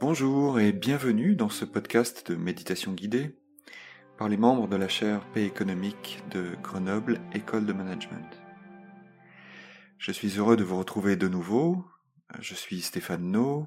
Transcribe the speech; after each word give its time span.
Bonjour 0.00 0.60
et 0.60 0.72
bienvenue 0.72 1.34
dans 1.34 1.48
ce 1.48 1.64
podcast 1.64 2.30
de 2.30 2.36
méditation 2.36 2.92
guidée 2.92 3.36
par 4.16 4.28
les 4.28 4.36
membres 4.36 4.68
de 4.68 4.76
la 4.76 4.86
chaire 4.86 5.26
Paix 5.32 5.44
économique 5.44 6.22
de 6.30 6.54
Grenoble 6.62 7.20
École 7.34 7.66
de 7.66 7.72
Management. 7.72 8.40
Je 9.98 10.12
suis 10.12 10.38
heureux 10.38 10.56
de 10.56 10.62
vous 10.62 10.78
retrouver 10.78 11.16
de 11.16 11.26
nouveau. 11.26 11.84
Je 12.38 12.54
suis 12.54 12.80
Stéphane 12.80 13.28
No, 13.28 13.66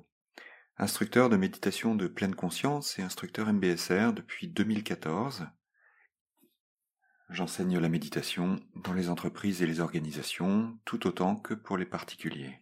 instructeur 0.78 1.28
de 1.28 1.36
méditation 1.36 1.96
de 1.96 2.08
pleine 2.08 2.34
conscience 2.34 2.98
et 2.98 3.02
instructeur 3.02 3.52
MBSR 3.52 4.14
depuis 4.14 4.48
2014. 4.48 5.48
J'enseigne 7.30 7.78
la 7.78 7.90
méditation 7.90 8.58
dans 8.76 8.94
les 8.94 9.10
entreprises 9.10 9.62
et 9.62 9.68
les 9.68 9.82
organisations 9.82 10.80
tout 10.86 11.08
autant 11.08 11.36
que 11.36 11.54
pour 11.54 11.76
les 11.76 11.86
particuliers. 11.86 12.62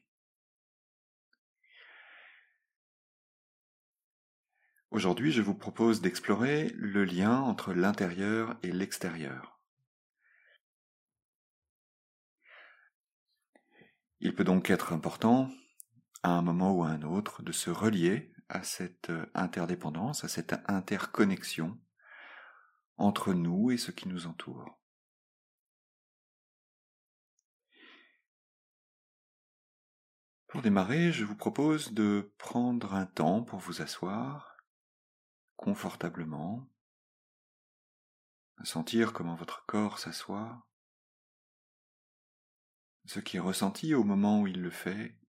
Aujourd'hui, 4.92 5.32
je 5.32 5.44
vous 5.44 5.54
propose 5.54 6.02
d'explorer 6.02 6.70
le 6.70 7.06
lien 7.06 7.42
entre 7.42 7.74
l'intérieur 7.74 8.58
et 8.64 8.72
l'extérieur. 8.72 9.60
Il 14.20 14.34
peut 14.34 14.44
donc 14.44 14.72
être 14.72 14.92
important, 14.92 15.52
à 16.24 16.32
un 16.32 16.42
moment 16.42 16.72
ou 16.72 16.84
à 16.84 16.90
un 16.90 17.04
autre, 17.04 17.44
de 17.44 17.52
se 17.52 17.70
relier 17.70 18.34
à 18.50 18.64
cette 18.64 19.12
interdépendance, 19.36 20.24
à 20.24 20.28
cette 20.28 20.56
interconnexion 20.68 21.80
entre 22.98 23.34
nous 23.34 23.70
et 23.70 23.78
ce 23.78 23.92
qui 23.92 24.08
nous 24.08 24.26
entoure. 24.26 24.82
Pour 30.48 30.64
démarrer, 30.64 31.12
je 31.12 31.26
vous 31.26 31.36
propose 31.36 31.94
de 31.94 32.34
prendre 32.40 32.96
un 32.96 33.06
temps 33.06 33.44
pour 33.44 33.60
vous 33.60 33.84
asseoir 33.84 34.59
confortablement, 35.60 36.66
sentir 38.64 39.12
comment 39.12 39.36
votre 39.36 39.66
corps 39.66 40.00
s'assoit, 40.00 40.66
ce 43.04 43.20
qui 43.20 43.36
est 43.36 43.42
ressenti 43.42 43.94
au 43.94 44.06
moment 44.06 44.40
où 44.40 44.48
il 44.48 44.62
le 44.62 44.70
fait, 44.70 45.20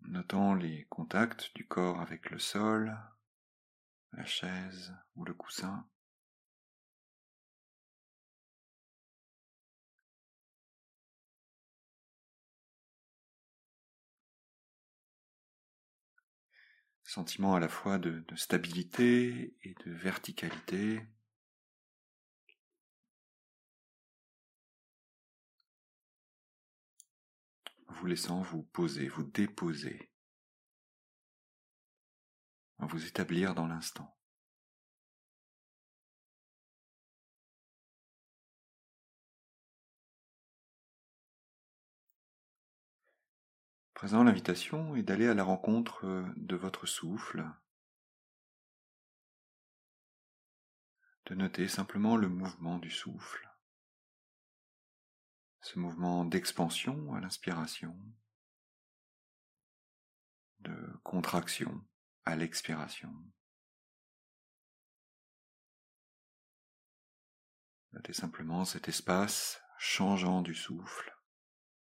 notant 0.00 0.54
les 0.54 0.86
contacts 0.86 1.54
du 1.54 1.68
corps 1.68 2.00
avec 2.00 2.30
le 2.30 2.38
sol, 2.38 2.98
la 4.12 4.24
chaise 4.24 4.96
ou 5.14 5.26
le 5.26 5.34
coussin. 5.34 5.86
Sentiment 17.06 17.54
à 17.54 17.60
la 17.60 17.68
fois 17.68 17.98
de, 17.98 18.24
stabilité 18.34 19.54
et 19.62 19.74
de 19.84 19.92
verticalité. 19.92 21.00
vous 27.88 28.06
laissant 28.06 28.42
vous 28.42 28.62
poser, 28.62 29.08
vous 29.08 29.22
déposer, 29.22 30.10
vous 32.78 33.06
établir 33.06 33.54
dans 33.54 33.66
l'instant. 33.66 34.15
Présent, 43.96 44.24
l'invitation 44.24 44.94
est 44.94 45.02
d'aller 45.02 45.26
à 45.26 45.32
la 45.32 45.42
rencontre 45.42 46.06
euh, 46.06 46.22
de 46.36 46.54
votre 46.54 46.84
souffle, 46.84 47.50
de 51.24 51.34
noter 51.34 51.66
simplement 51.66 52.18
le 52.18 52.28
mouvement 52.28 52.78
du 52.78 52.90
souffle, 52.90 53.50
ce 55.62 55.78
mouvement 55.78 56.26
d'expansion 56.26 57.14
à 57.14 57.20
l'inspiration, 57.20 57.98
de 60.58 60.76
contraction 61.02 61.82
à 62.26 62.36
l'expiration. 62.36 63.14
Notez 67.92 68.12
simplement 68.12 68.66
cet 68.66 68.88
espace 68.88 69.62
changeant 69.78 70.42
du 70.42 70.54
souffle, 70.54 71.16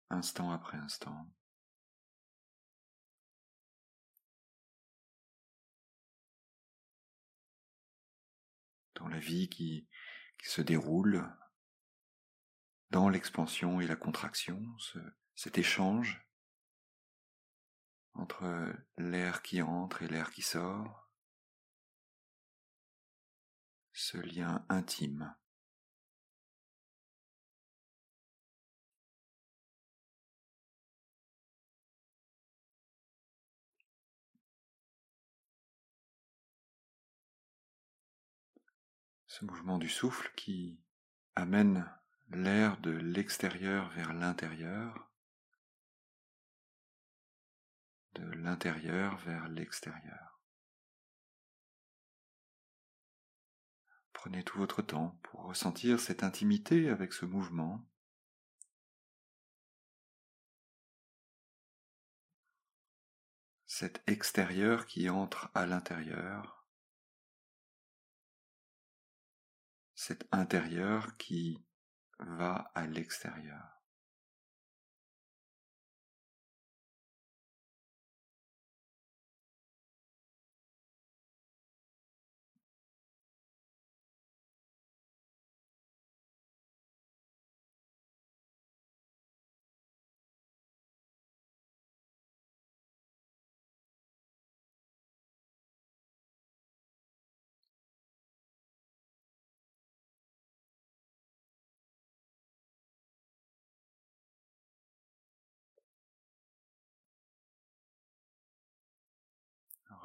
instant 0.09 0.51
après 0.51 0.77
instant. 0.79 1.29
Dans 8.99 9.07
la 9.07 9.19
vie 9.19 9.49
qui, 9.49 9.87
se 10.41 10.61
déroule 10.61 11.29
dans 12.91 13.09
l'expansion 13.09 13.81
et 13.81 13.87
la 13.87 13.97
contraction, 13.97 14.63
cet 15.35 15.57
échange 15.57 16.25
entre 18.13 18.73
l'air 18.97 19.41
qui 19.41 19.61
entre 19.61 20.01
et 20.03 20.07
l'air 20.07 20.31
qui 20.31 20.41
sort, 20.41 21.09
ce 23.91 24.17
lien 24.17 24.65
intime 24.69 25.35
ce 39.29 39.45
mouvement 39.45 39.77
du 39.77 39.87
souffle 39.87 40.33
qui 40.35 40.81
amène 41.35 41.87
l'air 42.31 42.77
de 42.81 42.89
l'extérieur 42.89 43.87
vers 43.89 44.11
l'intérieur, 44.11 45.11
de 48.15 48.23
l'intérieur 48.23 49.17
vers 49.17 49.47
l'extérieur. 49.47 50.41
Prenez 54.13 54.43
tout 54.43 54.57
votre 54.57 54.81
temps 54.81 55.19
pour 55.21 55.43
ressentir 55.43 55.99
cette 55.99 56.23
intimité 56.23 56.89
avec 56.89 57.13
ce 57.13 57.25
mouvement. 57.25 57.87
Cet 63.67 64.01
extérieur 64.07 64.87
qui 64.87 65.07
entre 65.07 65.51
à 65.53 65.67
l'intérieur. 65.67 66.58
Cet 70.01 70.25
intérieur 70.31 71.17
qui 71.17 71.61
va 72.19 72.71
à 72.73 72.87
l'extérieur. 72.87 73.78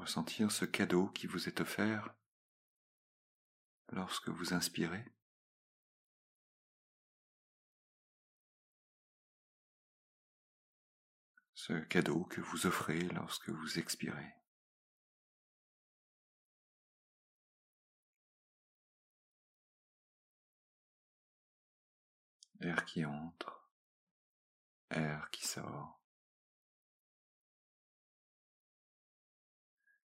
Ressentir 0.04 0.52
ce 0.52 0.66
cadeau 0.66 1.08
qui 1.08 1.26
vous 1.26 1.48
est 1.48 1.62
offert 1.62 2.14
lorsque 3.90 4.28
vous 4.28 4.52
inspirez. 4.52 5.02
Ce 11.54 11.72
cadeau 11.72 12.24
que 12.24 12.42
vous 12.42 12.66
offrez 12.66 13.00
lorsque 13.00 13.48
vous 13.48 13.78
expirez. 13.78 14.34
Air 22.60 22.84
qui 22.84 23.06
entre, 23.06 23.70
air 24.90 25.30
qui 25.30 25.46
sort. 25.46 26.03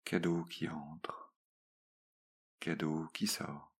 Cadeau 0.06 0.44
qui 0.44 0.69
entre, 0.69 1.35
cadeau 2.61 3.08
qui 3.12 3.26
sort. 3.26 3.75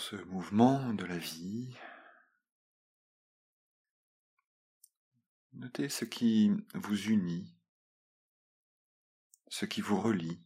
Ce 0.00 0.16
mouvement 0.16 0.94
de 0.94 1.04
la 1.04 1.18
vie, 1.18 1.76
notez 5.52 5.90
ce 5.90 6.06
qui 6.06 6.50
vous 6.74 6.96
unit, 7.10 7.54
ce 9.48 9.66
qui 9.66 9.82
vous 9.82 10.00
relie. 10.00 10.40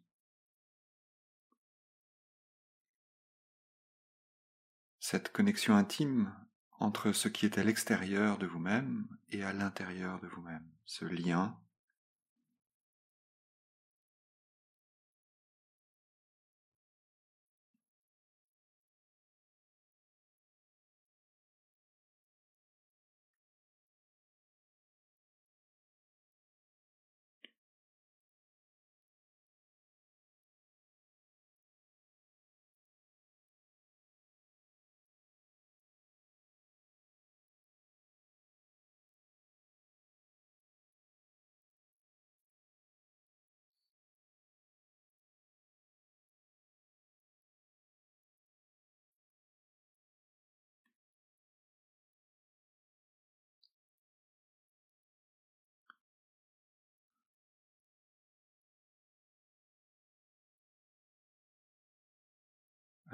Cette 4.98 5.30
connexion 5.30 5.76
intime 5.76 6.34
entre 6.80 7.12
ce 7.12 7.28
qui 7.28 7.46
est 7.46 7.56
à 7.56 7.62
l'extérieur 7.62 8.38
de 8.38 8.46
vous-même 8.46 9.06
et 9.30 9.44
à 9.44 9.52
l'intérieur 9.52 10.18
de 10.18 10.26
vous-même, 10.26 10.68
ce 10.84 11.04
lien 11.04 11.56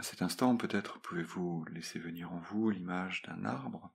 À 0.01 0.03
cet 0.03 0.23
instant, 0.23 0.57
peut-être 0.57 0.99
pouvez-vous 0.99 1.67
laisser 1.67 1.99
venir 1.99 2.33
en 2.33 2.39
vous 2.39 2.71
l'image 2.71 3.21
d'un 3.21 3.45
arbre, 3.45 3.93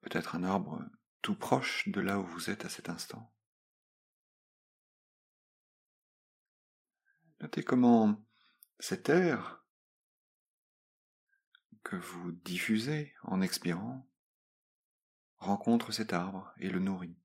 peut-être 0.00 0.34
un 0.34 0.42
arbre 0.42 0.82
tout 1.20 1.36
proche 1.36 1.86
de 1.90 2.00
là 2.00 2.18
où 2.18 2.24
vous 2.24 2.48
êtes 2.48 2.64
à 2.64 2.70
cet 2.70 2.88
instant. 2.88 3.30
Notez 7.42 7.62
comment 7.62 8.24
cet 8.78 9.10
air 9.10 9.62
que 11.82 11.96
vous 11.96 12.32
diffusez 12.32 13.14
en 13.24 13.42
expirant 13.42 14.08
rencontre 15.36 15.92
cet 15.92 16.14
arbre 16.14 16.54
et 16.56 16.70
le 16.70 16.78
nourrit. 16.78 17.18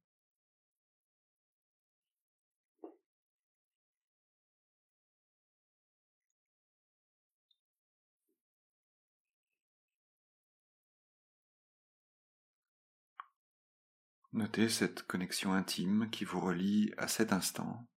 Notez 14.34 14.68
cette 14.68 15.04
connexion 15.04 15.54
intime 15.54 16.10
qui 16.10 16.26
vous 16.26 16.40
relie 16.40 16.92
à 16.98 17.08
cet 17.08 17.32
instant, 17.32 17.88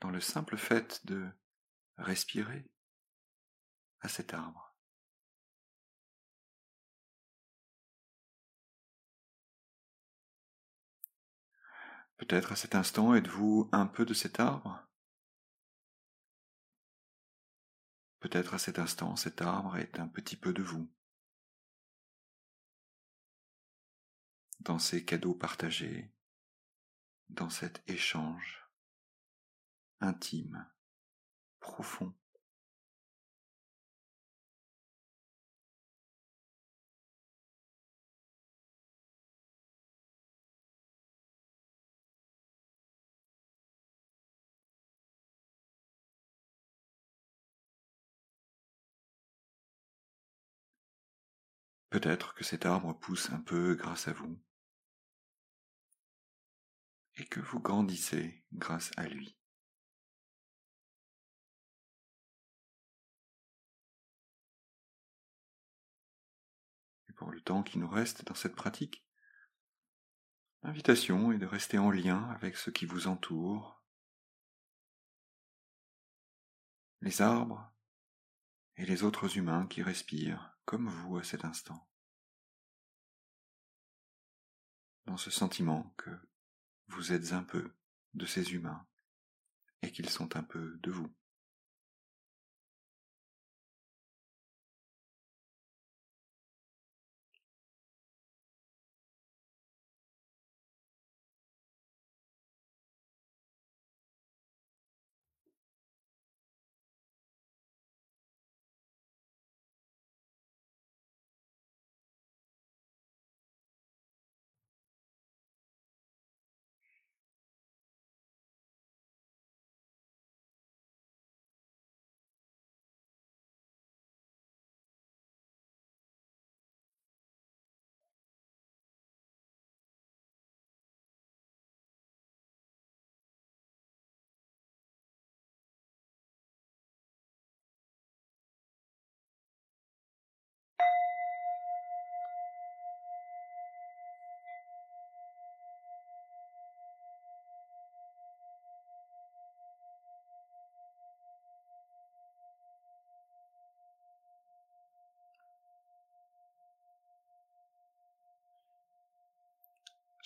dans 0.00 0.10
le 0.10 0.20
simple 0.20 0.56
fait 0.56 1.04
de 1.06 1.28
respirer 1.96 2.70
à 4.00 4.08
cet 4.08 4.32
arbre. 4.32 4.76
Peut-être 12.16 12.52
à 12.52 12.56
cet 12.56 12.76
instant 12.76 13.12
êtes-vous 13.16 13.68
un 13.72 13.86
peu 13.86 14.04
de 14.04 14.14
cet 14.14 14.38
arbre? 14.38 14.86
Peut-être 18.20 18.54
à 18.54 18.58
cet 18.58 18.78
instant 18.78 19.16
cet 19.16 19.42
arbre 19.42 19.76
est 19.78 19.98
un 19.98 20.06
petit 20.06 20.36
peu 20.36 20.52
de 20.52 20.62
vous. 20.62 20.88
Dans 24.60 24.78
ces 24.78 25.04
cadeaux 25.04 25.34
partagés, 25.34 26.12
dans 27.30 27.50
cet 27.50 27.82
échange 27.86 28.68
intime, 30.00 30.66
profond. 31.60 32.14
Peut-être 51.90 52.34
que 52.34 52.44
cet 52.44 52.66
arbre 52.66 52.92
pousse 52.92 53.30
un 53.30 53.40
peu 53.40 53.74
grâce 53.74 54.06
à 54.06 54.12
vous 54.12 54.38
et 57.20 57.26
que 57.26 57.40
vous 57.40 57.60
grandissez 57.60 58.42
grâce 58.54 58.92
à 58.96 59.06
lui. 59.06 59.36
Et 67.10 67.12
pour 67.12 67.30
le 67.30 67.42
temps 67.42 67.62
qui 67.62 67.78
nous 67.78 67.90
reste 67.90 68.24
dans 68.24 68.34
cette 68.34 68.56
pratique, 68.56 69.06
l'invitation 70.62 71.30
est 71.30 71.36
de 71.36 71.44
rester 71.44 71.76
en 71.76 71.90
lien 71.90 72.30
avec 72.30 72.56
ce 72.56 72.70
qui 72.70 72.86
vous 72.86 73.06
entoure, 73.06 73.84
les 77.02 77.20
arbres 77.20 77.70
et 78.76 78.86
les 78.86 79.02
autres 79.02 79.36
humains 79.36 79.66
qui 79.66 79.82
respirent 79.82 80.56
comme 80.64 80.88
vous 80.88 81.18
à 81.18 81.22
cet 81.22 81.44
instant, 81.44 81.86
dans 85.04 85.18
ce 85.18 85.30
sentiment 85.30 85.92
que 85.98 86.29
vous 86.90 87.12
êtes 87.12 87.32
un 87.32 87.42
peu 87.44 87.72
de 88.14 88.26
ces 88.26 88.52
humains 88.52 88.84
et 89.82 89.92
qu'ils 89.92 90.10
sont 90.10 90.36
un 90.36 90.42
peu 90.42 90.78
de 90.82 90.90
vous. 90.90 91.08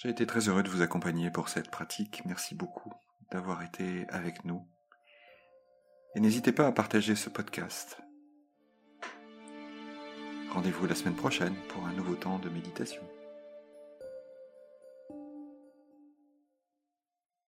J'ai 0.04 0.10
été 0.10 0.26
très 0.26 0.50
heureux 0.50 0.62
de 0.62 0.68
vous 0.68 0.82
accompagner 0.82 1.30
pour 1.30 1.48
cette 1.48 1.70
pratique. 1.70 2.20
Merci 2.26 2.54
beaucoup 2.54 2.92
d'avoir 3.32 3.62
été 3.62 4.06
avec 4.10 4.44
nous. 4.44 4.68
Et 6.14 6.20
n'hésitez 6.20 6.52
pas 6.52 6.66
à 6.66 6.72
partager 6.72 7.16
ce 7.16 7.30
podcast. 7.30 7.96
Rendez-vous 10.50 10.86
la 10.86 10.94
semaine 10.94 11.16
prochaine 11.16 11.54
pour 11.70 11.86
un 11.86 11.94
nouveau 11.94 12.16
temps 12.16 12.38
de 12.38 12.50
méditation. 12.50 13.00